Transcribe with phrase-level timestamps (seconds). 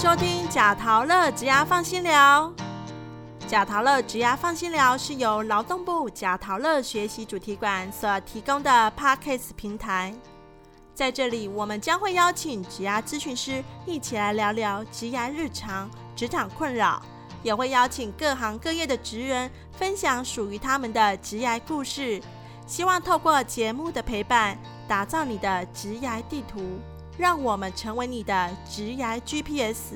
[0.00, 2.52] 收听贾陶乐职涯放心聊。
[3.48, 10.14] 贾陶乐职涯放心聊是由劳动部贾陶乐学习主题馆所提供的 Podcast 平台。
[10.94, 17.02] 在这里，我们将会邀请职涯咨询师一起来聊聊职涯日常、职场困扰，
[17.42, 22.22] 也会邀请各行各业的职人分享属于他们的职涯故事。
[22.68, 24.56] 希望透过节目的陪伴，
[24.86, 26.78] 打造你的职涯地图。
[27.18, 29.94] 让我们成为你的职涯 GPS。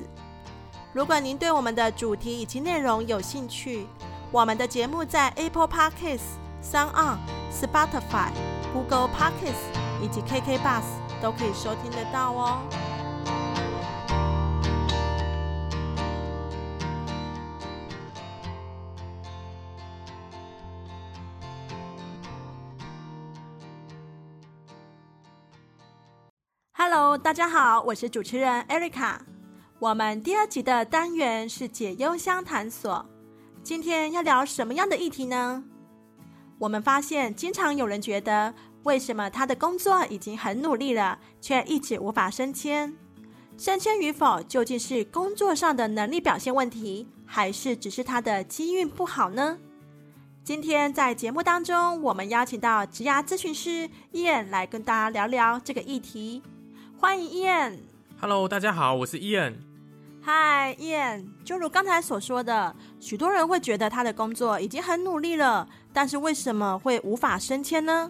[0.91, 3.87] 如果您对我们的主题以及内容有兴趣，
[4.29, 7.17] 我们的节目在 Apple Podcasts、Sound On、
[7.49, 8.29] Spotify、
[8.73, 9.71] Google Podcasts
[10.03, 10.83] 以及 KK Bus
[11.21, 12.59] 都可以收听得到哦。
[26.95, 29.17] Hello，大家好，我是主持人 Erica。
[29.79, 33.03] 我们第二集的单元是解忧相谈所。
[33.63, 35.63] 今天要聊什么样的议题呢？
[36.59, 42.95] 我们发现，经常有人觉得，为什么他的工作已经很努力了，却一直无法升迁？
[43.57, 49.57] 升迁与否，究竟是工作上的能力表现问题，还是只是他的机运不好呢？
[50.43, 56.43] 今天在节目当中，我们邀请到职涯咨询师燕来跟大家聊聊这个议题。
[57.03, 59.55] 欢迎 Ian，Hello，大家好，我是 Ian。
[60.23, 68.09] Hi Ian，就如刚才所说的，许多人会觉得他的工作已经很努力了，但是为什么会无法升迁呢？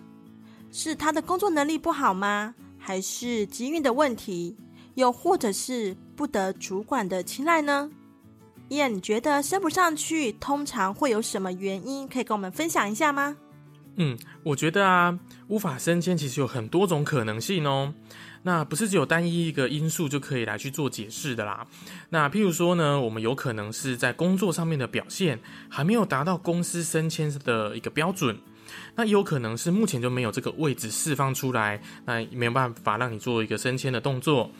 [0.72, 2.53] 是他的工作能力不好吗？
[2.77, 4.55] 还是机运的问题？
[4.94, 7.89] 又或者是不得主管的青睐呢
[8.69, 12.07] ？Ian，你觉得升不上去，通常会有什么原因？
[12.07, 13.35] 可以跟我们分享一下吗？
[13.95, 17.94] 嗯，我觉得啊，无法升迁其实有很多种可能性哦。
[18.45, 21.66] 那不是只有单一一个因素就可以来去做解释的啦。
[22.09, 28.38] 那譬如说呢，我们有可能是在工作上面的表现还没有达到公司升迁的一个标准，
[28.95, 34.51] 那也有可能是目前就没有这个位置释放出来，那没有办法让你做一个升迁的动作。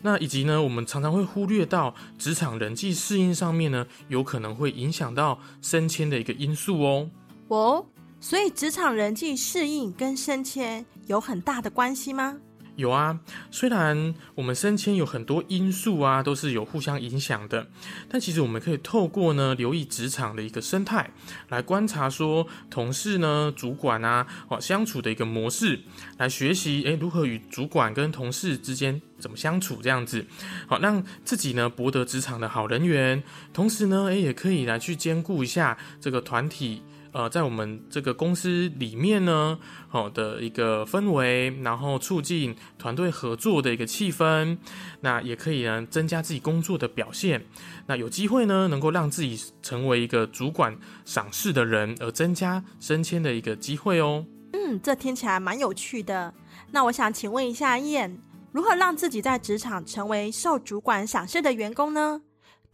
[0.00, 7.10] 那以及呢，我们常常会忽略到职场人际适应上面呢，有可能会影响到升迁的一个因素哦。
[7.48, 7.86] 哦，
[8.28, 12.36] 所以职场人际适应跟升迁有很大的关系吗？
[12.74, 13.20] 有啊，
[13.52, 17.68] 虽然我们升迁有很多因素啊，都是有互相影响的，
[18.08, 21.08] 但其实我们可以透过呢留意职场的一个生态，
[21.50, 25.78] 来观察说同事呢、主管啊哦相处的一个模式，
[26.18, 30.26] 来学习诶如何与主管跟同事之间怎么相处这样子，
[30.66, 33.22] 好让自己呢博得职场的好人缘，
[33.52, 36.82] 同时呢诶也可以来去兼顾一下这个团体。
[37.16, 44.58] 呃，在我们这个公司里面呢，好的一个氛围，然后促进团队合作的一个气氛，
[45.00, 47.42] 那也可以呢增加自己工作的表现，
[47.86, 54.26] 那有机会呢能够让自己成为一个主管赏识的人，而增加升迁的一个机会哦。
[54.52, 56.34] 嗯，这听起来蛮有趣的。
[56.70, 58.14] 那我想请问一下燕，
[58.52, 62.20] 如何让自己在职场成为受主管赏识的员工呢？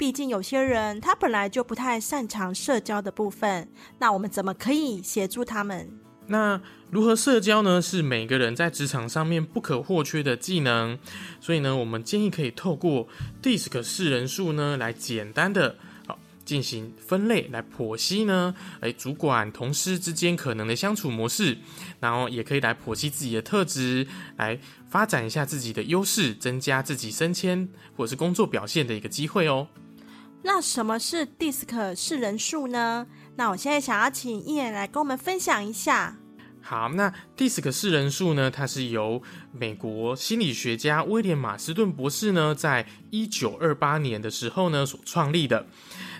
[0.02, 3.68] 毕竟有些人他本来就不太擅长社交的部分，
[4.00, 5.88] 那我们怎么可以协助他们？
[6.26, 7.80] 那如何社交呢？
[7.80, 10.98] 是每个人在职场上面不可或缺的技能，
[11.40, 13.06] 所以呢，我们建议可以透过
[13.40, 15.76] DISC 四人数呢，来简单的
[16.08, 21.56] 好进行分类，来剖析呢，哎，主管同事之间可能的相处模式，
[22.00, 24.04] 然后也可以来剖析自己的特质，
[24.36, 24.58] 来
[24.88, 29.68] 发展一下自己的优势，增加自己升迁或者是工作表现的一个机会哦。
[30.44, 33.06] 那什么是 DISC 四人数呢？
[33.36, 36.16] 那我现在想要请一言来跟我们分享一下。
[36.60, 38.50] 好，那 DISC 四人数呢？
[38.50, 39.22] 它是由
[39.52, 45.66] 美国心理学家威廉马斯顿博士呢，在一九二八年的时候呢所创立的。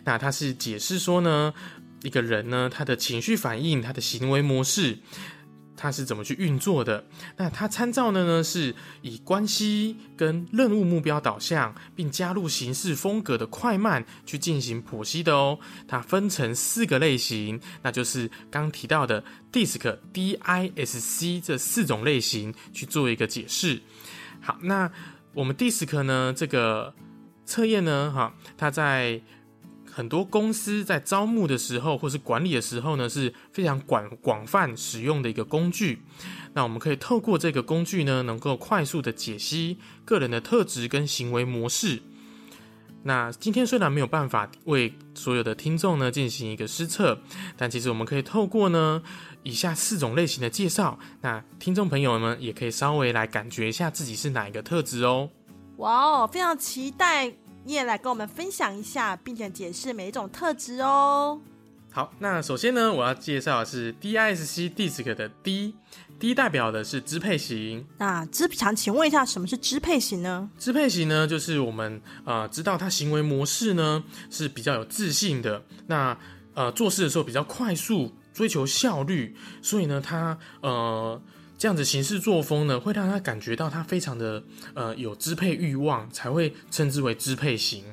[0.05, 1.55] 那他是解释说呢，
[2.03, 4.99] 一个人呢，他的情绪反应，他的行为模式。
[5.83, 7.05] 它是怎么去运作的？
[7.37, 15.59] 那它参照的呢，是以关系跟任务目标导向，并加入形式风格的快慢去进行剖析的哦。
[15.89, 23.83] 它分成四个类型，那就是刚提到的 DISC、DISC 这四种类型去做一个解释。
[24.41, 24.89] 好，那
[25.35, 26.95] 我们 DISC 呢这个
[27.45, 29.21] 测验呢，哈，它在。
[29.95, 36.01] 很多公司在招募的时候，或是管理的时候呢，是非常广广泛使用的一个工具。
[36.55, 42.01] 那我们可以透过这个工具呢，能够快速的解析个人的特质跟行为模式。
[43.05, 47.19] 那今天虽然没有办法为所有的听众呢进行一个施测，
[47.57, 49.03] 但其实我们可以透过呢
[49.43, 55.29] 以下四种类型的介绍，那听众朋友们也可以稍微来感觉一下自己是哪一个特质哦。
[55.79, 57.33] 哇哦，非常期待。
[57.65, 61.41] 你也来跟我们分享一下，并且解释每一种特质哦。
[61.91, 67.87] 好，那首先呢，我要介绍的是 DISC DISC 的 D，D 代表的是支配型。
[67.99, 70.51] 那支想请问一下，什么是支配型呢？
[70.59, 76.17] 支配型呢，就是我们呃知道他行为模式呢是比较有自信的，那
[76.55, 81.21] 呃做事的时候比较快速，追求效率，所以呢他呃
[81.63, 84.43] 这样子行事作风呢，会让他感觉到他非常的
[84.75, 87.85] 呃有支配欲望，才会称之为支配型。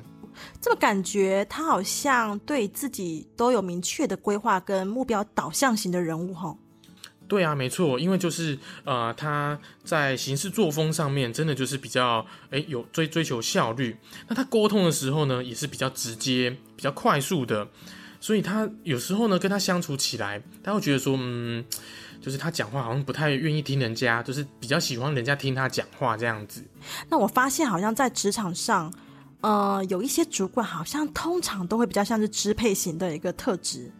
[0.60, 6.58] 这么感觉他好像对自己都有明确的规划跟目标导向型的人物吼。
[7.28, 13.96] 对啊，没错，因为就是呃他在行事作风上面真的就是比较诶有追追求效率，
[14.26, 17.68] 那他沟通的时候呢也是比较直接、比较快速的，
[18.18, 21.64] 所以他有时候呢跟他相处起来，他会觉得说嗯，
[22.20, 26.62] 就是他讲话好像不太愿意听人家，就是比较喜欢人家听他讲话这样子。
[27.08, 28.92] 那我发现好像在职场上。
[29.42, 33.90] 呃，有一些主管好像通常都会比较像是支配型的一个特质。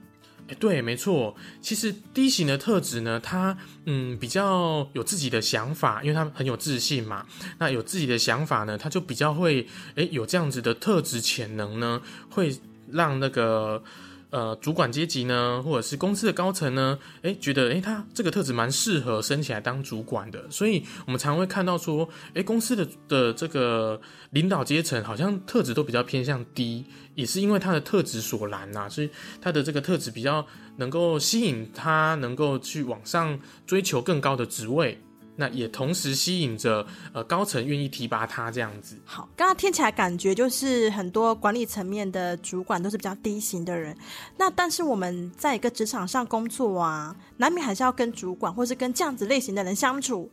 [0.49, 1.35] 哎，对，没错。
[1.63, 3.57] 其实 D 型的特质呢，他
[3.87, 7.25] 嗯比较有自己的想法，因为他很有自信嘛。
[7.59, 12.55] 那有自己的想法呢，他就比较会哎有这样子的特质潜能呢，会
[12.91, 13.83] 让那个。
[14.31, 24.01] 呃，主管阶级呢，或者是公司的高层呢，诶，觉得诶，他这个特质蛮适合升起来当主管的，所以我们常会看到说，诶，公司的的这个
[24.31, 26.85] 领导阶层好像特质都比较偏向低，
[27.17, 29.11] 也是因为他的特质所然呐，所以
[29.41, 30.47] 他的这个特质比较
[30.77, 35.01] 能够吸引他，能够去往上追求更高的职位。
[35.41, 38.95] 那也同时吸引着呃高层愿意提拔他这样子。
[39.07, 43.97] 好，刚刚听起来感觉就是很多管理层面的主管都是比较低型的人。
[44.37, 50.31] 那但是我们在一个职场上工作啊，难免还是要跟主管或是跟这样子类型的人相处。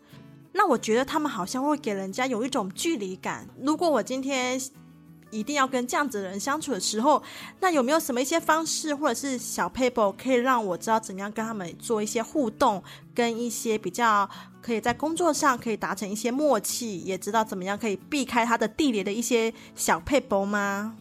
[0.51, 3.47] 那我觉得他们好像会给人家有一种距离感。
[3.59, 4.59] 如果我今天。
[5.31, 7.21] 一定要跟这样子的人相处的时候，
[7.59, 12.83] 那有没有什么一些方式或者是小 paper 可以让我知道怎样跟他们做一些互动，
[13.13, 14.29] 跟一些比较
[14.61, 20.95] 可以在工作上可以达成一些默契，也知道怎么样可以避开他的地雷的一些小 paper 吗？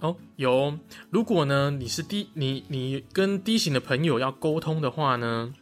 [0.00, 0.76] 哦，有。
[1.10, 5.52] 如果呢你是低你你跟低型的朋友要沟通的话呢？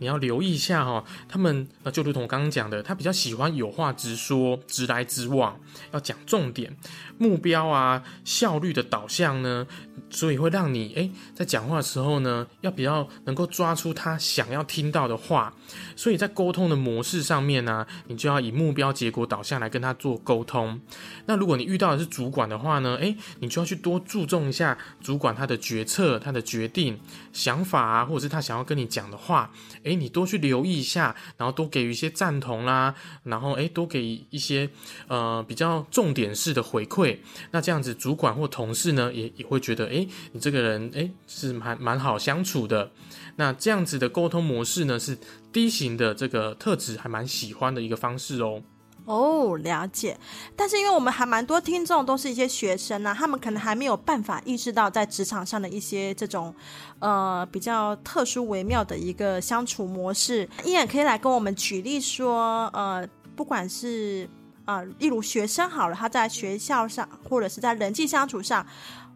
[0.00, 5.60] 你要留意一下哈，他们那就如同我刚刚讲的，他比较喜欢有话直说、直来直往，
[5.92, 6.74] 要讲重点、
[7.18, 9.66] 目标啊、效率的导向呢。
[10.08, 15.54] 所以会让你诶在讲话的时候呢，要比较能够抓出他想要听到的话。
[15.96, 20.80] 所以在沟通的模式上面呢，你就要以目标结果导向来跟他做沟通。
[21.26, 26.98] 那如果你遇到的是主管的话呢，诶，你就要去多注重一下主管他的决策、他的决定、
[27.32, 29.50] 想法啊，或者是他想要跟你讲的话，
[29.84, 32.94] 诶，你多去留意一下，然后多给予一些赞同啦，
[33.24, 34.68] 然后诶，多给一些
[35.08, 37.18] 呃比较重点式的回馈。
[37.50, 40.08] 那这样子，主管或同事呢，也也会觉得诶。
[40.32, 42.90] 你这个人哎，是蛮蛮好相处的。
[43.36, 45.16] 那这样子的沟通模式呢，是
[45.52, 48.62] D 型的这个特质还蛮喜欢的一个方式哦。
[49.06, 50.16] 哦，了解。
[50.54, 56.54] 但是因为我们还蛮多听众都是一些学生呢，他们可能还没有办法意识到在职场上的一些这种
[57.00, 60.48] 呃比较特殊微妙的一个相处模式。
[60.64, 64.28] 依然可以来跟我们举例说，呃，不管是
[64.64, 68.64] 啊，例如学生好了，他在学校上或者是在人际相处上。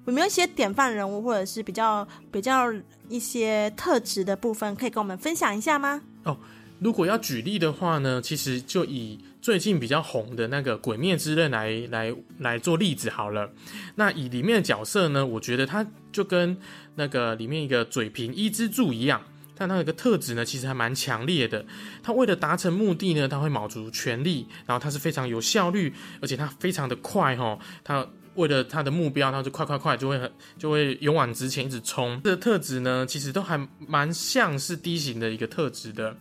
[0.06, 2.70] 有没有一些典范人物，或者是比较比较
[3.08, 6.02] 一些特质的部分，可以跟我们分享一下吗？
[6.24, 6.36] 哦，
[6.80, 13.50] 如果要举例的话呢，其实就以最近比较红的那个《鬼灭之刃》来来来做例子好了。
[13.96, 16.56] 那以里面的角色呢，我觉得他就跟
[16.96, 19.22] 那个里面一个嘴平伊之助一样，
[19.54, 21.64] 但他有个特质呢，其实还蛮强烈的。
[22.02, 28.06] 他为了达成目的呢，他会卯足全力，然后他是非常有效率，而且他非常的快哈，他。
[28.36, 32.20] 为了他的目标，他就快快快，就会很就会勇往直前，一直冲。
[32.24, 36.16] 这个特质呢，其实都还蛮像是 D 型的一个特质的。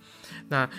[0.50, 0.70] 那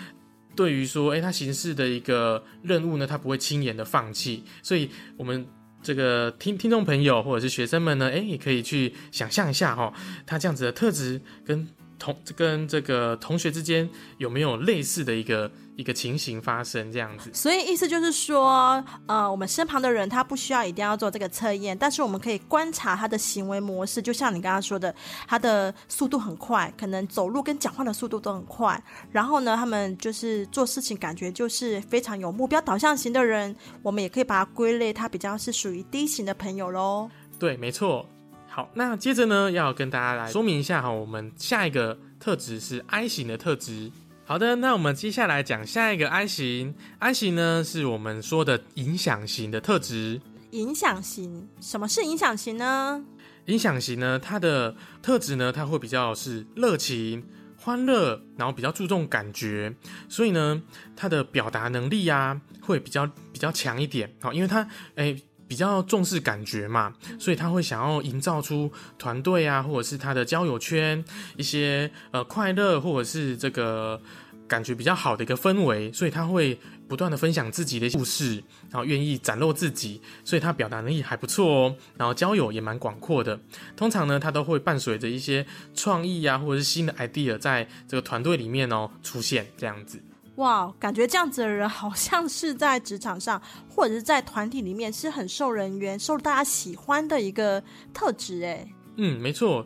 [0.55, 4.43] 对于说，诶，他行事的一个任务呢，他不会轻言的放弃。
[4.63, 5.45] 所以，我们
[5.83, 9.93] 这个听听众朋友或者是学生们呢，诶，也可以去想象一下哈，
[10.25, 15.51] 他这样子的特质跟同跟这个同学之间有没有类似的一个。
[15.77, 24.95] 一个情形发生这样子，所以意思就是说，呃，我们身旁的人他不需要一定要做这个测验，但是我们可以观察他的行为模式，就像你刚刚说的，
[25.27, 28.81] 他的速度很快，可能走路跟讲话的速度都很快。
[29.11, 37.09] 然后呢，他们就是做事情感觉就是非常有目标导向型的人，我们也可以把它归类，他比较是属于 D 型的朋友喽。
[37.37, 38.07] 对，没错。
[38.55, 43.91] 好，那接着呢，要跟大家来说明一下哈，我们下一个特质是 I 型的特质。
[44.23, 46.73] 好的，那我们接下来讲下一个 I 型。
[46.99, 50.21] I 型呢，是我们说的影响型的特质。
[50.51, 51.49] 影响型。
[51.59, 53.03] 什么是影响型呢？
[53.47, 57.25] 影响型呢，它的特质呢，它会比较是热情、
[57.57, 59.75] 欢乐，然后比较注重感觉，
[60.07, 60.61] 所以呢，
[60.95, 64.09] 它的表达能力啊，会比较比较强一点。
[64.21, 71.03] 好，因为它诶比较重视感觉嘛，所以他会想要营造出团队啊，或者是他的交友圈
[71.37, 74.01] 一些呃快乐，或者是这个。
[74.47, 76.55] 感觉比较好的一个氛围，所以他会
[76.87, 78.35] 不断的分享自己的故事，
[78.69, 81.75] 然后愿意展露自己，所以他表达能力还不错哦。
[81.97, 83.39] 然后交友也蛮广阔的。
[83.75, 89.99] 通常呢，他都会伴随着一些创意啊，或者是新的 idea 在这个团队里面哦出现这样子。
[90.35, 97.63] 哇，感觉这样子的人好像是在职场上或者是在团体里面是很受人缘、受大家喜欢的一个
[97.93, 98.67] 特质哎。
[98.97, 99.65] 嗯，没错。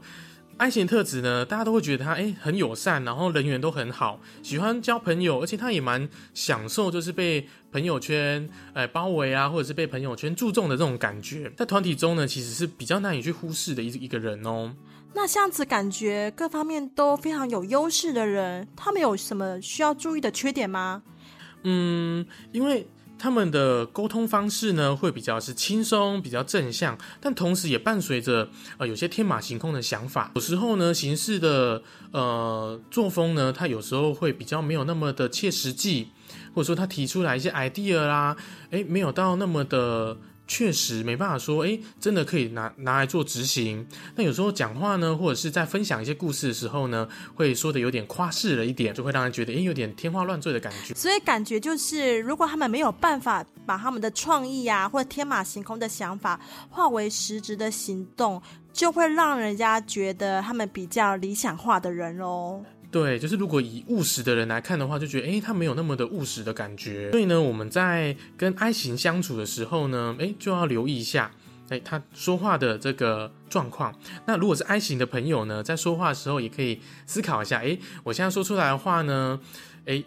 [0.57, 11.49] I 型特质呢，大家都会觉得他哎很友善，然后人缘都很好，喜欢交朋友，而且他也蛮享受就是被朋友圈哎包围啊，或者是被朋友圈注重的这种感觉。
[11.55, 14.75] 在团体中呢，其实是比较难以去忽视的一一个人哦。
[15.13, 21.03] 那这样子感觉各方面都非常有优势的人，他们有什么需要注意的缺点吗？
[21.63, 22.87] 嗯，因为。
[23.21, 28.47] 他们的沟通方式呢，会比较是轻松、比较正向，但同时也伴随着
[28.77, 30.31] 呃有些天马行空的想法。
[30.35, 36.07] 有时候呢，形式的呃作风呢，他有时候会比较没有那么的切实际，
[36.55, 38.37] 或者说他提出来一些 idea 啦，
[38.69, 40.15] 诶，没有到那么的。
[40.49, 43.87] 确实没办法说，哎，真的可以拿拿来做执行。
[44.15, 50.95] 那有时候讲话呢，或者是在分享一些故事的时候呢，会说的有点夸饰了一点，就会让人觉得，哎，有点天花乱坠的感觉。
[50.95, 56.39] 所以感觉就是，如果他们没有办法把他们的创意啊，或者天马行空的想法
[56.69, 58.41] 化为实质的行动，
[58.73, 62.59] 就会让人家觉得他们比较理想化的人哦。
[62.91, 67.11] 对，就是如果以务实的人来看的话，就觉得诶，他没有那么的务实的感觉。
[67.11, 71.29] 所以呢，我们在跟 I 型相处的时候呢，诶，就要留意一下，
[71.69, 73.93] 诶，他说话的这个状况。
[74.25, 79.39] 那如果是 I 型的朋友呢，在说话的时候也可以思考一下，诶，我现在说出来的话呢，
[79.85, 80.03] 诶，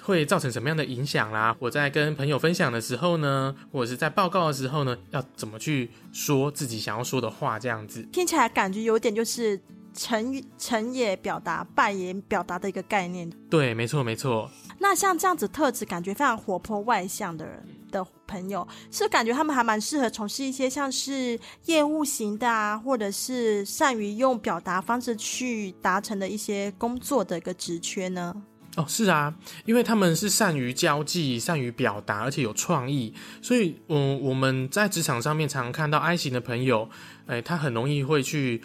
[0.00, 1.56] 会造成什么样的影响啦？
[1.58, 7.58] 我在跟朋友分享的时候呢，或者是在报告的时候呢，要怎么去说自己想要说的话？
[7.58, 9.60] 这样子听起来感觉有点就是。
[9.94, 13.30] 成成也表达，败也表达的一个概念。
[13.50, 14.50] 对，没错，没错。
[14.78, 28.34] 那像这样子特质，感觉非常活泼外向的人的朋友，是感觉他们还蛮适合从事一些像是业务型的啊，或者是善于用表达方式去达成的一些工作的一个职缺呢？
[28.74, 29.32] 哦，是啊，
[29.66, 36.88] 因为他们是善于交际、善于表达，而且有创意，所以，嗯，我们在职场上面常常看到 I 型的朋友，
[37.26, 38.62] 哎，他很容易会去。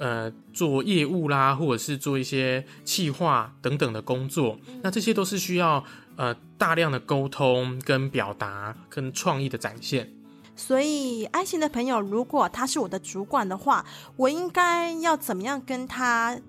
[0.00, 5.84] 呃，做业务啦，或者是做一些企划等等的工作，那这些都是需要
[6.16, 10.10] 呃大量的沟通、跟表达、跟创意的展现。
[10.56, 13.84] 所以安心的朋友，如果他是我的主管的话，
[14.16, 16.40] 我应该要怎么样跟他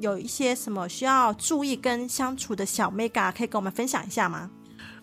[0.00, 4.50] 有一些什么需要注意跟相处的小 mega，可以跟我们分享一下吗？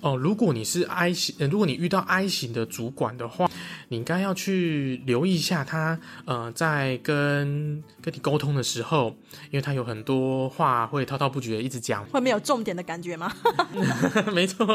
[0.02, 3.50] 哦，如果你是 I 型，呃，如果你遇到 I 型的主管的话，
[3.90, 9.16] 你应该要去留意一下他，呃，在跟跟你沟通的时候，
[9.52, 13.32] 因为他有很多话会滔滔不绝一直讲，会没有重点的感觉吗？
[14.34, 14.66] 没错，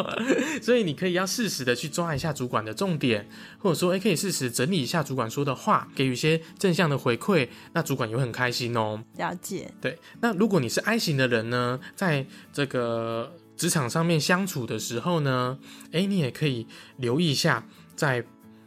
[0.63, 3.29] 所以你可以要适时的去抓一下主管的重点，
[3.59, 9.03] 或者说，哎，可以适时整理一下主管说的话，给予一些正向的回馈，那主管也会很开心哦。
[9.17, 9.73] 了解。
[9.81, 13.33] 对，那如果你是 I 型的人呢，在这个。
[13.57, 15.59] 职场上面相处的时候呢，
[15.93, 16.67] 哎，你也可以
[16.99, 18.25] 留意一下，在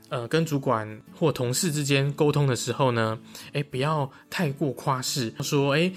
[0.10, 3.18] 呃跟主管或同事之间沟通的时候呢，
[3.54, 5.92] 哎，不要太过夸饰，说哎，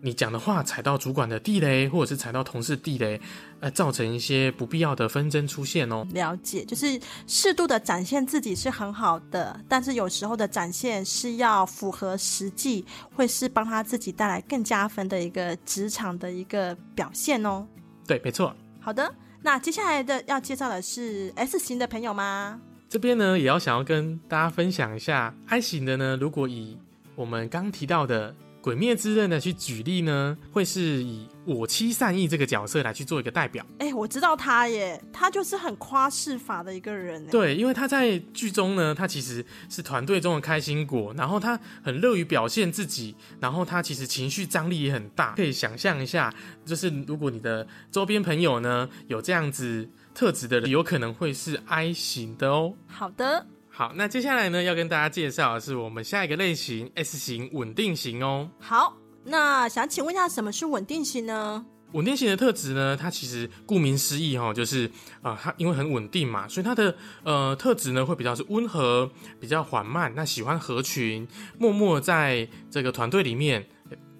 [0.00, 3.20] 你讲的话踩到主管的地雷，或者是踩到同事地雷，
[3.58, 6.06] 呃，造成一些不必要的纷争出现哦。
[6.12, 12.84] 了解，就是适度的展现自己是很好的，但是有时候的展现是要符合实际，
[13.16, 17.66] 会是帮他自己带来更加分的一个职场的一个表现哦。
[18.08, 18.52] 对，没错。
[18.80, 22.60] 好的，那接下来的要介绍的是 S 型的朋友吗？
[22.88, 26.18] 这边呢，也要想要跟大家分享一下 I 型的呢。
[26.20, 26.78] 如果以
[27.14, 28.34] 我们刚提到的。
[28.60, 33.64] 鬼灭之刃的去举例呢，会是以我妻善意这个角色来去做一个代表。
[33.78, 37.24] 哎，我知道他耶，他就是很夸饰法的一个人。
[37.28, 45.34] 对，因为他在剧中呢，他其实是团队中的开心果，然后他很乐于表现自己，然后他其实情绪张力也很大。
[45.36, 46.34] 可以想象一下，
[46.66, 52.74] 就是如果你的周边朋友呢有这样子特质的人，有可能会是 I 型的哦。
[52.88, 53.46] 好的。
[53.78, 58.50] 好，那接下来呢，要跟大家介绍的是我们下一个类型 S 型稳定型哦。
[58.58, 61.64] 好，那想请问一下，什么是稳定型呢？
[61.92, 64.90] 稳定型的特质呢，它其实顾名思义哈，就是
[65.22, 66.92] 啊，它因为很稳定嘛，所以它的
[67.22, 69.08] 呃特质呢会比较是温和，
[69.38, 70.12] 比较缓慢。
[70.12, 71.24] 那喜欢合群，
[71.56, 73.64] 默默在这个团队里面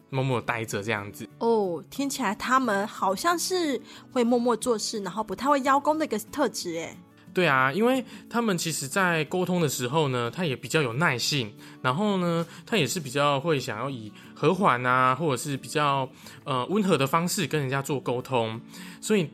[0.08, 1.28] 默默待着这样子。
[1.40, 6.96] 哦，听起来他们好像是会默默做事，然后不太会邀功的一个特质诶。
[7.38, 11.48] 对啊，因为他们其实，在沟通的时候呢，他也比较有耐性，
[11.80, 16.10] 然后呢，他也是比较会想要以和缓啊，或者是比较
[16.42, 18.60] 呃温和的方式跟人家做沟通，
[19.00, 19.30] 所以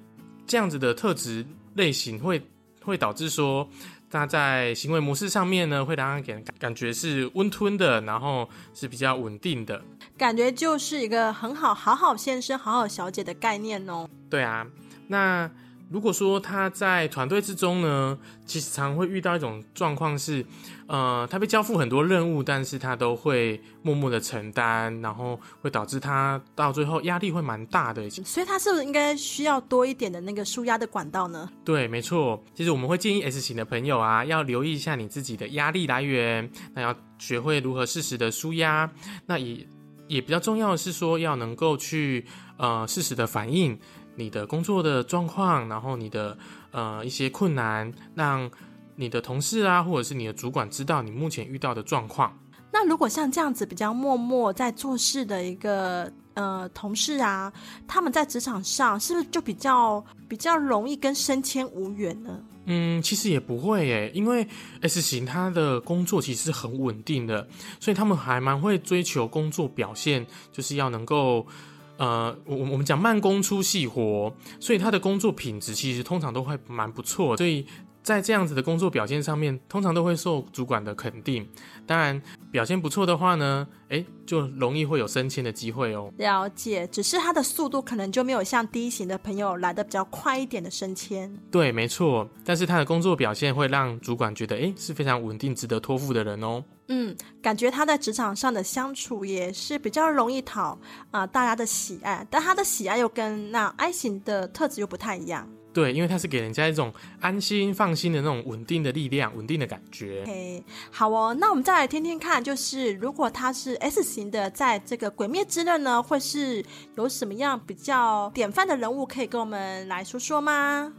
[0.46, 1.42] 这样子的特质
[1.72, 2.38] 类型会
[2.82, 3.66] 会导致说，
[4.10, 9.82] 他在行为模式上面呢，会让人给人感觉是温吞的，然后是比较稳定的，
[10.18, 14.06] 感觉就是一个很好好好先生、好好小姐的概念哦。
[14.28, 14.66] 对啊，
[15.08, 15.50] 那。
[15.90, 20.44] 如果说他在团队之中呢，其实常会遇到一种状况是，
[20.86, 28.08] 呃，他被交付很多任务，但是他都会默默的承担，然后会导致他到最后压力会蛮大的。
[28.10, 31.48] 所以，他是不是应该需要多一点的那个舒压的管道呢？
[31.64, 32.42] 对，没错。
[32.54, 38.90] 其实我们会建议 S 型的朋友啊，要留意一下你自己的压力来源，那要学会如何适时的舒压。
[39.26, 39.66] 那也
[40.08, 42.24] 也比较重要的是说，要能够去
[42.56, 43.78] 呃适时的反应。
[44.16, 46.36] 你的工作的状况，然后你的
[46.70, 48.50] 呃一些困难，让
[48.96, 52.32] 你的同事啊，或者是你的主管知道你目前遇到的状况。
[52.72, 57.52] 那如果像这样子比较默默在做事的一个呃同事啊，
[57.86, 62.40] 他们在职场上是不是就比较比较容易跟升迁无缘呢？
[62.66, 64.46] 嗯，其实也不会诶，因为
[64.80, 67.46] S 型他的工作其实很稳定的，
[67.78, 71.46] 所以他们还蛮会追求工作表现，就是要能够。
[71.96, 77.64] 呃，我我们讲慢工出细活，所以他的工作品质其实通常都会蛮不错，所以
[78.04, 81.48] 在这样子的工作表现上面，通常都会受主管的肯定。
[81.86, 82.20] 当然，
[82.52, 86.12] 表现不错的话呢，诶，就容易会有升迁的机会哦。
[86.18, 91.34] 了解，只是他的速度可能就没有像 D 型的朋友来的比较快一点的升迁。
[91.50, 96.62] 对，没错，但是他的工作表现会让主管觉得，诶，是非常稳定、值得托付的人哦。
[96.88, 100.78] 嗯，感觉他在职场上的相处也是比较容易讨
[101.10, 105.48] 啊大家的喜爱，但他的喜爱又跟那 I 型的特质又不太一样。
[105.74, 110.22] 对，因为它是给人家一种安心、放心的那种稳定的力量、稳定的感觉。
[110.22, 116.64] OK，好哦，那我们再来听听看，就是如果他是 S 型的，在这个《鬼灭之刃》呢，会是
[116.96, 120.92] 有什么样比较典范的人物，可以跟我们来说说吗？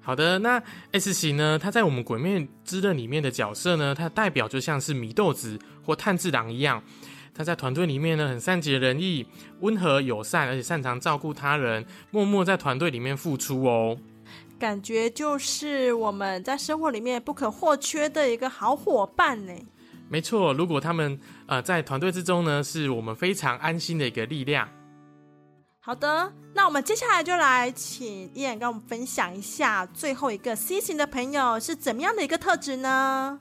[0.00, 1.58] 好的，那 S 型呢？
[1.58, 6.82] 他在我们《鬼灭之刃》里面的角色呢，他代表就像是祢豆子或炭治郎一样，
[7.36, 9.26] 他在团队里面呢很善解人意、
[9.60, 13.98] 温和友善，而且擅长照顾他人，默默在团队里面付出哦。
[14.58, 19.52] 感觉就是我们在生活里面不可或缺的一个好伙伴呢。
[20.08, 24.66] 没错，如果他们呃在团队之中呢，是我们非常安心的一个力量。
[25.80, 33.38] 好的，那我们接下来就来请伊眼跟我们分享一下最后一个 C 型的朋友是怎么样的一个特质呢？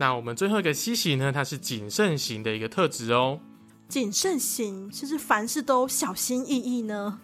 [0.00, 3.38] 那我们最后一个 C 型呢，它是谨慎型的一个特质哦。
[3.86, 7.20] 谨慎型是不是凡事都小心翼翼呢？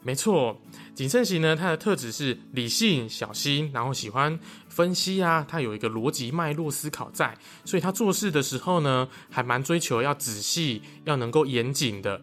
[0.00, 0.56] 没错，
[0.94, 12.22] 谨慎型呢，它的特质是理性、小心，然后喜欢分析啊，它有一个逻辑脉络思考在，所以他做事的时候呢，还蛮追求要仔细，要能够严谨的。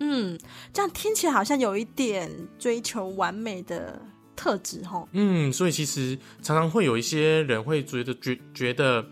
[0.00, 0.36] 嗯，
[0.72, 4.02] 这样听起来好像有一点追求完美的
[4.40, 5.06] 特质哈。
[5.12, 9.04] 嗯，所以其实常常会有一些人会觉得觉觉得，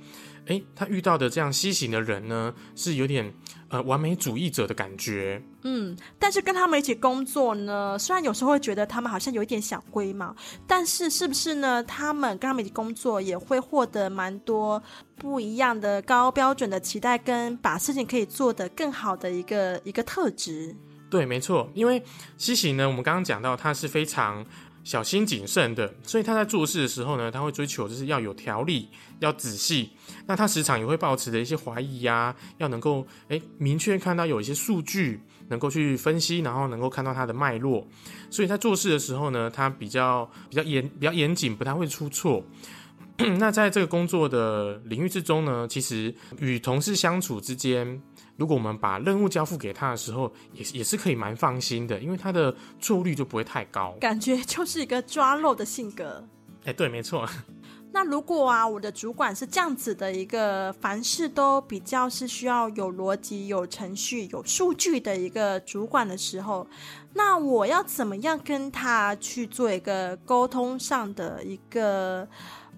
[0.46, 3.34] 哎，他遇到的这样西型的人呢，是有点
[3.68, 5.42] 呃完美主义者的感觉。
[5.64, 10.34] 嗯，但是跟他们一起工作呢，虽然有时候会觉得他们好像有一点小龟毛，
[10.66, 11.82] 但是是不是呢？
[11.84, 14.82] 他们跟他们一起工作也会获得蛮多
[15.16, 20.74] 不一样的高标准的期待，跟把事情可以做得更好的一个一个特质。
[21.10, 22.02] 对，没错，因为
[22.36, 24.44] 西行呢，我们刚刚讲到他是非常
[24.88, 29.90] 小心谨慎的，所以他在做事的时候呢，他会追求就是要有条理，要仔细。
[30.26, 37.86] 那他时常也会保持着一些怀疑呀，要能够诶明确看到有一些数据，能够去分析，然后能够看到它的脉络。
[38.30, 42.42] 所以在做事的时候呢，他比较比较严比较严谨，不太会出错。
[43.38, 48.00] 那在这个工作的领域之中呢，其实与同事相处之间。
[48.36, 53.92] 如果我们把任务交付给他的时候，也也是可以蛮放心的，因为他的错误率就不会太高。
[54.00, 56.24] 感觉就是一个抓漏的性格。
[56.64, 57.28] 哎，对，没错。
[57.90, 66.64] 那如果啊，我的主管是这样子的一个，凡事都比较是需要有逻辑、有程序、有数据的一个主管的时候，
[67.14, 72.28] 那我要怎么样跟他去做一个沟通上的一个？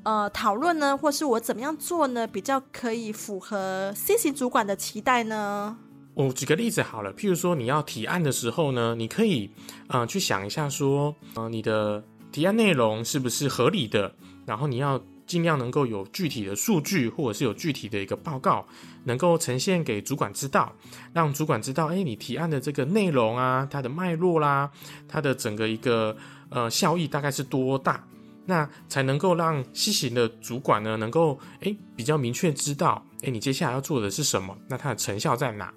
[0.03, 5.77] 呃，讨论呢，或是我怎么样做呢，比较可以符合 C 型主管的期待呢？
[6.15, 9.51] 我举个例子好了，譬如说你要提案的时候呢，你可以
[9.89, 14.15] 呃去想一下说，呃你的提案内容是不是合理的，
[14.47, 18.67] 然后你要尽量能够有具体的数据或者是有具体的一个报告，
[19.05, 20.73] 能够呈现给主管知道，
[21.13, 24.71] 让主管知道，哎，你提案的这个内容啊，它的脉络啦，
[25.07, 26.17] 它的整个一个
[26.49, 28.03] 呃效益大概是多大。
[28.47, 35.73] 那才能够让西行的主管呢，能够诶比较明确知道，诶你接下来要做的是什么，那它的成效在哪？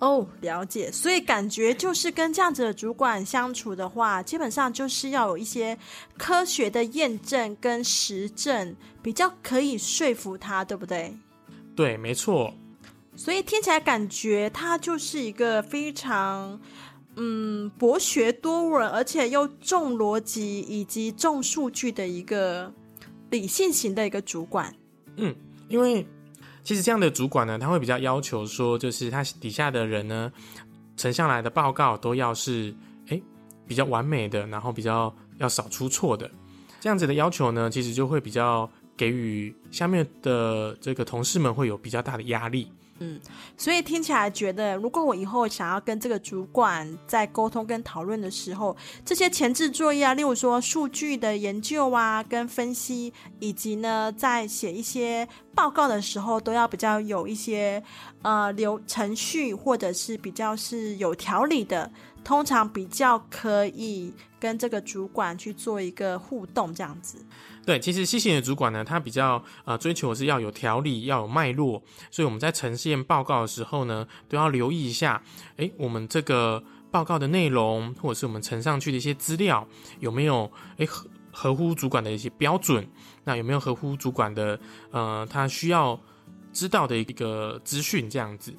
[0.00, 0.90] 哦，了解。
[0.90, 5.78] 所以感觉就是跟这样子的主管相处的话，基本上就是要有一些
[6.18, 11.16] 科学的验证跟实证，比较可以说服他，对不对？
[11.76, 12.52] 对，没错。
[13.14, 16.58] 所以听起来感觉他就是一个非常。
[17.16, 22.72] 嗯，博学多闻，而且又重逻辑以及重数据的一个
[23.30, 24.74] 理性型的一个主管。
[25.16, 25.34] 嗯，
[25.68, 26.06] 因为
[26.64, 30.32] 其实这样的主管呢，他会比较要求说，就是他底下的人呢，
[30.96, 32.74] 呈上来的报告都要是
[33.08, 33.20] 哎
[33.66, 36.30] 比较完美的，然后比较要少出错的。
[36.80, 38.68] 这样子的要求呢，其实就会比较
[39.02, 42.70] 给予下面的这个同事们会有比较大的压力。
[43.00, 43.18] 嗯，
[43.56, 57.82] 所以听起来觉得，如果我以后想要跟这个主管在沟通跟讨论的时候，这些前置作业啊，例如说数据的研究啊，跟分析，以及呢，在写一些报告的时候，都要比较有一些
[58.22, 61.90] 呃流程序，或者是比较是有条理的。
[62.24, 67.24] 通常比较可以跟这个主管去做一个互动，这样子。
[67.64, 71.80] 对，其实 C 型的主管呢，他比较呃追求是要有条理，要有脉络，
[72.10, 75.22] 所以我们在呈现报告的时候呢，都要留意一下，
[75.56, 79.66] 诶，我们这个报告的内容，或者是我们呈上去的一些资料，
[80.00, 82.84] 有没有诶合合乎主管的一些标准？
[83.24, 84.58] 那有没有合乎主管的
[84.90, 85.98] 呃他需要
[86.52, 88.10] 知道的一个资讯？
[88.10, 88.52] 这样子。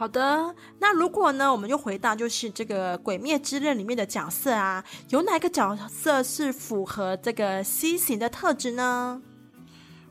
[0.00, 9.20] 好的，那如果呢，我们就回到就是这个《鬼灭之刃》里面的角色啊，有哪个角色是符合这个 C 型的特质呢？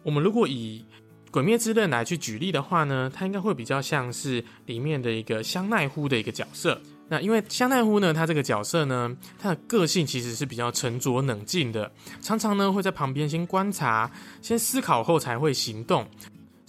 [0.03, 0.85] 我们如果以
[1.31, 6.79] 《鬼灭之刃》来去举例的话呢，它应该会比较像是里面的一个香奈乎的一个角色。
[7.07, 16.07] 那因为香奈乎呢，他这个角色呢，他的个性其实是比较沉着冷静的，常常呢会在旁边先观察、先思考后才会行动。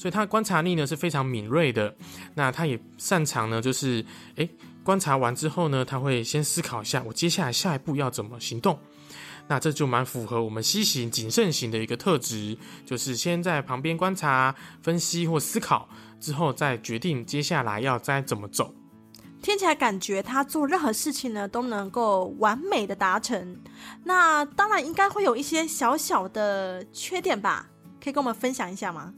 [0.00, 1.94] 所以他观察力呢是非常敏锐的，
[2.34, 4.02] 那他也擅长呢，就是
[4.36, 4.48] 诶
[4.82, 8.78] 观察完之后呢，他会先思考一下，我接下来下一步要怎么行动。
[9.46, 15.86] 那这就蛮符合我们西型谨慎型的一个特质，就是先在旁边观察、分析或思考
[16.18, 18.74] 之后，再决定接下来要该怎么走。
[19.42, 23.54] 听起来感觉他做任何事情呢都能够完美的达成。
[24.02, 27.68] 那当然应该会有一些小小的缺点吧？
[28.02, 29.12] 可以跟我们分享一下吗？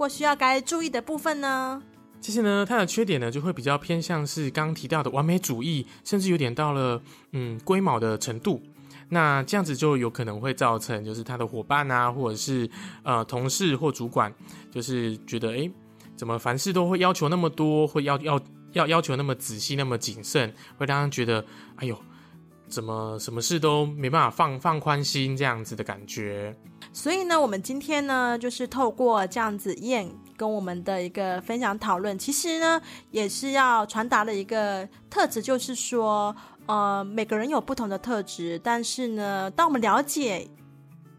[0.00, 1.82] 或需要该注意的部分呢？
[2.22, 8.62] 其实呢，它的缺点呢，就会比较偏向是刚提到的完美主义，甚至有点到了嗯龟毛的程度。
[9.10, 12.66] 那这样子就有可能会造成，就是他的伙伴啊，或者是
[13.02, 14.32] 呃同事或主管，
[14.70, 15.70] 就是觉得哎，
[16.16, 18.40] 怎么凡事都会要求那么多，会要要
[18.72, 21.44] 要要求那么仔细、那么谨慎，会让人觉得
[21.76, 21.94] 哎呦，
[22.68, 26.56] 怎么什么事都没办法放放宽心这样子的感觉。
[26.92, 32.80] 所以呢，我们今天呢，就是透过这样子验跟我们的一个分享讨论，其实呢，
[33.12, 36.34] 也是要传达的一个特质，就是说，
[36.66, 40.46] 呃，每个人有不同的特质，但是呢，当我们了解，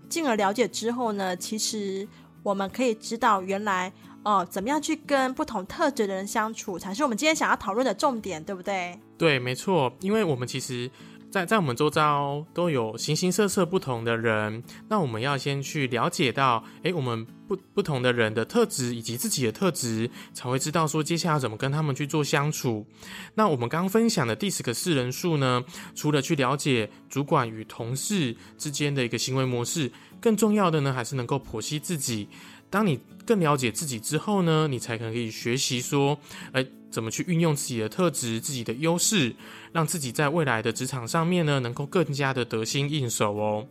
[0.09, 2.05] 进而了解之后呢，其实
[2.43, 3.91] 我们可以知道，原来
[4.23, 8.99] 哦，怎么样去跟不同特质的人相处，才是我们今天想要讨论的重点，对不对？
[9.17, 10.91] 对，没错，因为我们其实。
[11.31, 22.85] 在在我们周遭都有形形色色不同的人，那我们要先去了解到，诶，我们不不同的人的特质以及自己的特质，才会知道说接下来要怎么跟他们去做相处。
[23.33, 25.63] 那我们刚分享的第十个四人数呢，
[25.95, 29.89] 除了去了解主管与同事之间的一个行为模式，
[30.19, 32.27] 更重要的呢，还是能够剖析自己。
[32.71, 36.17] 当你更了解自己之后呢，你才可能可以学习说，
[36.53, 36.65] 哎。
[36.91, 39.33] 怎么去运用自己的特质、自己的优势，
[39.71, 43.65] 让自己在未来的职场上面呢，能够更加的得心应手哦。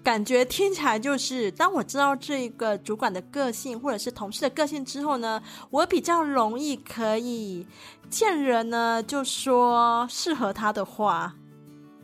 [0.00, 7.66] 感觉听起来就是，当我知道这个主管的个性或者是同事的个性之后呢，我比较容易可以
[8.08, 11.34] 见人呢就说适合他的话，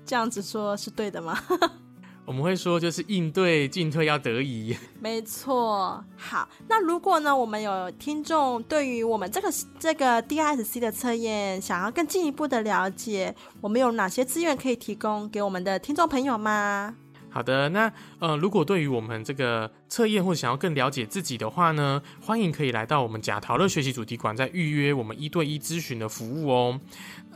[0.05, 1.41] 这样子说是对的吗？
[2.29, 4.77] 我们会说，就是应对进退要得宜。
[5.01, 6.05] 没错。
[6.15, 16.95] 好，那如果呢，我们有听众对于我们这个这个 DISC 的测验，想要更进一步的了解，我们有哪些资源可以提供给我们的听众朋友吗？
[17.31, 26.81] 好的，那呃，如果对于我们这个测验或想要更了解自己的话呢，欢迎可以来到我们贾陶乐学习主题馆，再预约我们一对一咨询的服务哦。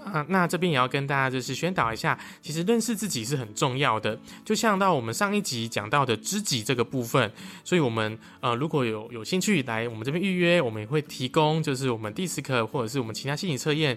[0.03, 7.31] 啊，那这边也要跟大家就是宣导一下，其实认识自己是很重要的，就像到我们上一集讲到的知己这个部分，
[7.63, 13.97] 所以我们呃如果有有兴趣来我们这边预约，我们也会提供就是我们第十课或者是我们其他心理测验，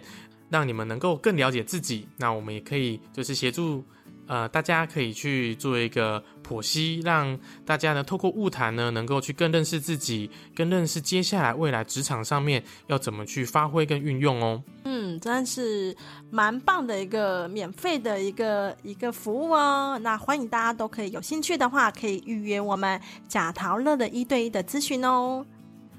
[0.49, 2.07] 让你们能够更了解自己。
[2.17, 3.83] 那我们也可以就是协助。
[4.27, 14.63] 呃，大家可以去做一个剖析，让大家呢透过物谈呢，能够去更认识自己，更认识接下来未来职场上面要怎么去发挥跟运用哦。
[14.83, 15.95] 嗯，真的是
[16.29, 19.99] 蛮棒的一个免费的一个一个服务哦。
[20.01, 25.45] 那欢迎大家都可以有兴趣的话，可以预约我们贾陶乐的一对一的咨询哦。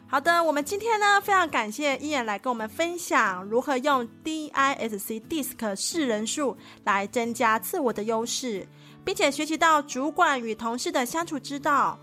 [0.08, 8.66] 好的，我们今天呢非常感谢伊眼来跟我们分享如何用 DISC DISC 四人数来增加自我的优势，
[9.04, 11.98] 并且学习到主管与同事的相处之道。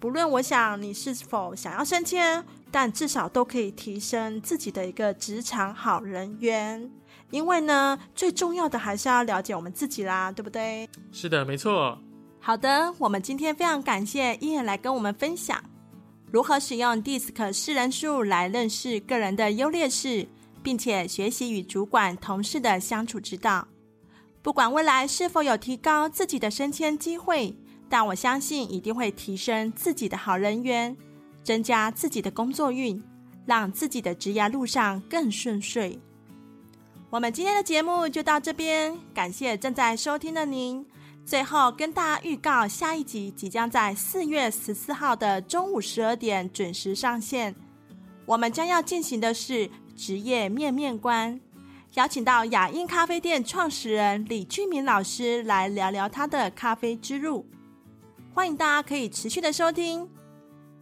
[0.00, 6.90] 不论我想你是否想要升迁，但至少都可以提升自己的一个职场好人缘。
[7.30, 10.88] 因为呢，最重要的还是要了解我们自己啦，对不对？
[11.12, 11.96] 是的，没错。
[12.40, 15.62] 好的，我们今天非常感谢伊眼来跟我们分享。
[16.34, 20.26] 如何使用 DISC 四人数来认识个人的优劣势，
[20.64, 23.68] 并且学习与主管、同事的相处之道？
[24.42, 27.54] 不管未来是否有提高自己的升迁机会，
[27.88, 30.96] 但我相信一定会提升自己的好人缘，
[31.44, 33.00] 增加自己的工作运，
[33.46, 36.00] 让自己的职业路上更顺遂。
[37.10, 40.84] 我们今天的节目就到这边，感谢正在收听的您。
[41.26, 47.54] 最后跟大家预告，下一集即将在四月十四号的中午十二点准时上线。
[48.26, 51.40] 我们将要进行的是职业面面观，
[51.94, 57.46] 邀请到雅音咖啡店创始人李俊明老师来聊聊他的咖啡之路。
[58.34, 60.06] 欢迎大家可以持续的收听。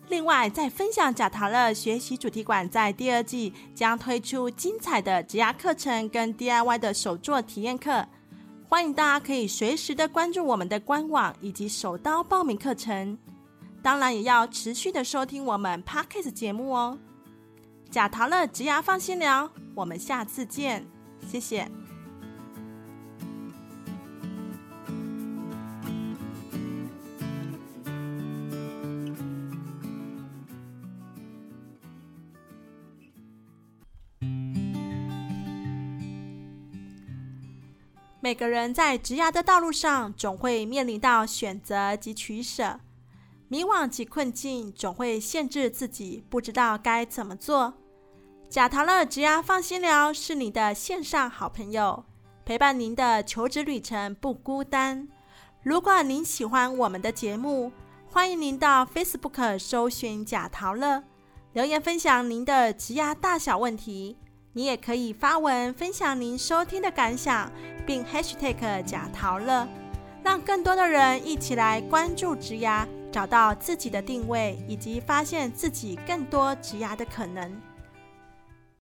[0.08, 8.08] 另外，在分享贾陶乐学习主题馆在第二季将推出精彩的职涯课程跟 DIY 的手作体验课。
[8.72, 13.18] 欢迎大家可以随时的关注我们的官网以及手刀报名课程，
[13.82, 16.98] 当然也要持续的收听我们 Podcast 节目哦。
[17.90, 20.86] 假桃乐植牙放心聊，我们下次见，
[21.28, 21.70] 谢谢。
[38.24, 42.78] 每个人在职涯的道路上，总会面临到选择及取舍，
[43.48, 47.74] 迷惘及困境，总会限制自己，不知道该怎么做。
[48.48, 52.04] 贾陶乐职涯放心聊是你的线上好朋友，
[52.44, 55.08] 陪伴您的求职旅程不孤单。
[55.64, 57.72] 如果您喜欢我们的节目，
[58.08, 61.02] 欢迎您到 Facebook 搜寻贾陶乐，
[61.54, 64.16] 留言分享您的职涯大小问题。
[64.54, 67.50] 你也可以发文分享您收听的感想，
[67.86, 69.66] 并 #hashtag 假陶乐，
[70.22, 77.50] 让更多的人一起来关注植牙，找到自己的定位，以及发现自己更多植牙的可能。